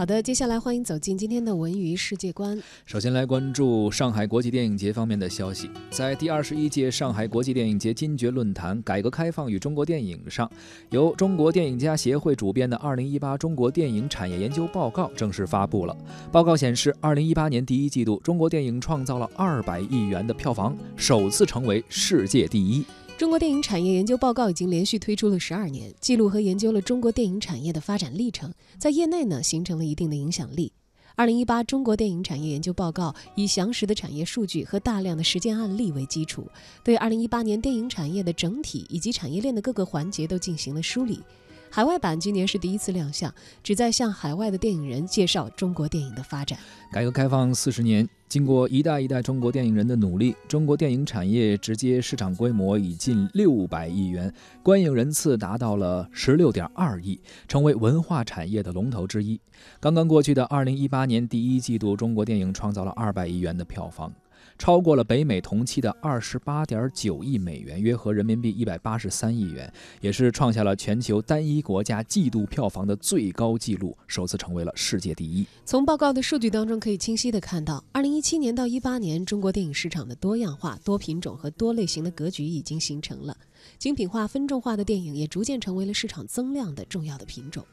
[0.00, 2.58] 好的，接下来欢迎走进今天的文娱世界观。
[2.86, 10.50] 首先来关注上海国际电影节方面的消息，在第二十一届上海国际电影节金爵论坛“改革开放与中国电影”上，
[10.88, 15.94] 由中国电影家协会主编的《二零一八中国电影产业研究报告》正式发布了。
[16.32, 22.86] 报告显示，二零一八年第一季度，中国电影创造了二百亿元的票房，首次成为世界第一。
[23.20, 30.72] 中国电影产业研究报告已经连续推出了十二年，记录和研究了中国电影产业的发展历程，在业内呢形成了一定的影响力。
[31.16, 36.46] 二零一八中国电影产业研究报告以详实的产业数据和大量的实践案例为基础，
[36.82, 41.20] 对二零一八年电影产业的整体以及产业链的各个环节都进行了梳理。
[41.68, 46.58] 海外版今年是第一次亮相，旨在向海外的电影人介绍中国电影的发展。
[46.90, 59.40] 改革开放四十年，经过一代一代中国电影人的努力，中国电影产业直接市场规模已近六百亿元，观影人次达到了十六点二亿，成为文化产业的龙头之一。
[59.80, 64.12] 刚刚过去的二零一八年第一季度，中国电影创造了二百亿元的票房。
[64.58, 75.46] 超过了北美同期的二十八点九亿美元，约合人民币一百八十三亿元，也是创下了全球单一国家季度票房的最高纪录，首次成为了世界第一。
[75.64, 83.36] 从报告的数据当中可以清晰的看到，二零一七年到一八年，中国电影市场的多样化、多品种和多类型的格局已经形成了，
[83.78, 87.64] 精品化、分众化的电影也逐渐成为了市场增量的重要的品种。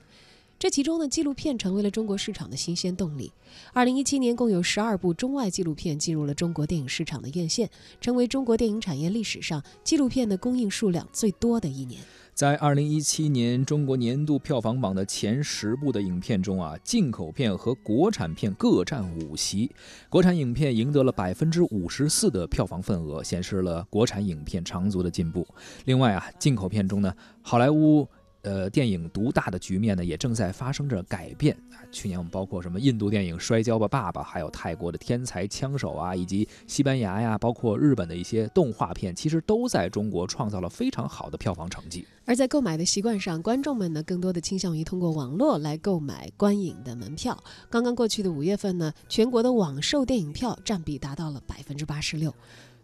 [0.59, 3.31] 这其中呢，纪录片成为了中国市场的新鲜动力。
[3.73, 7.69] 二零一七年，共有十二部中外纪录片进入了中国电影市场的院线，
[8.01, 12.01] 成为中国电影产业历史上纪录片的供应数量最多的一年。
[12.33, 19.69] 在二零一七年中国年度票房榜的前十部的影片中啊，进口片和国产片各占五席，
[20.09, 25.47] 国产影片赢得了百分之五十四的票房份额，显示了国产影片长足的进步。
[25.85, 28.07] 另外啊，进口片中呢，好莱坞。
[28.47, 31.83] 呃，电影独大的局面呢，也正在发生着改变啊。
[31.91, 42.07] 去年我们包括什么印度电影《摔跤吧，爸爸》，还有泰国的《天才枪手》啊，以及西班牙呀，包括日本的一些动画片，其实都在中国创造了非常好的票房成绩。
[42.23, 47.37] 而在购买的习惯上，观众们呢，更多的倾向于通过网络来购买观影的门票。
[47.69, 52.33] 刚刚过去的五月份呢，全国的网售电影票占比达到了百分之八十六。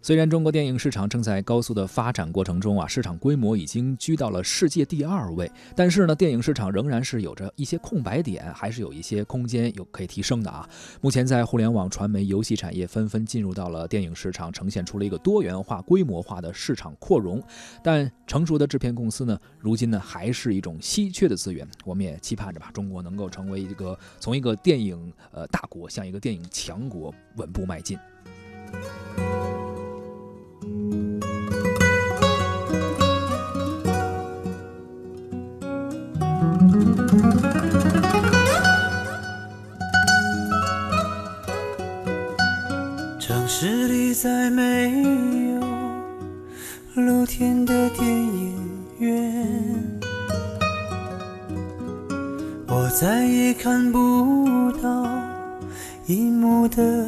[0.06, 10.68] 虽然中国电影市场正在高速的发展过程中啊，市场规模已经居到了世界第二位，但是呢，电影市场仍然是有着一些空白点，还是有一些空间有可以提升的啊。
[11.00, 17.42] 目前在互联网、传媒、游戏产业纷纷进入到了电影市场，呈现出了一个多元化、规模化的市场扩容。
[17.82, 21.66] 但成熟的制片公司呢，如今呢还是一种稀缺的资源。
[21.86, 27.98] 我们也期盼着吧，中国能够成为一个从一个电影呃大国向一个电影强国稳步迈进。
[43.26, 45.02] 城市里再没
[45.54, 45.62] 有
[47.02, 48.54] 露天的电影
[49.00, 50.02] 院，
[52.68, 55.08] 我再也看不到
[56.08, 57.08] 荧幕的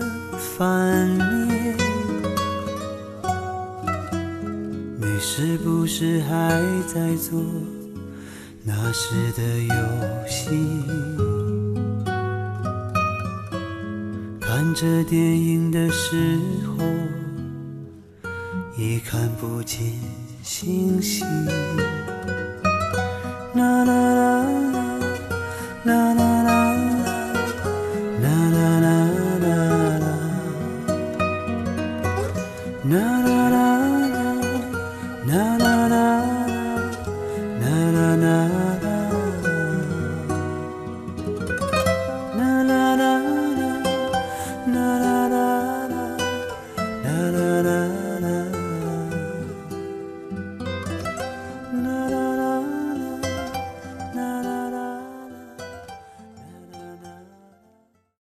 [0.57, 1.75] 反面。
[4.97, 7.43] 你是不是还在做
[8.63, 9.75] 那时的游
[10.29, 11.24] 戏？
[14.47, 16.85] 看着电影的时候
[18.77, 19.81] 已看不见
[20.43, 21.25] 星星。
[23.55, 24.45] 啦啦啦
[25.83, 26.34] 啦啦啦